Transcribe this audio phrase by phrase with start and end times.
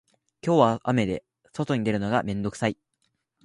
[0.43, 1.23] 今日は雨で
[1.53, 2.75] 外に出るのが面倒くさい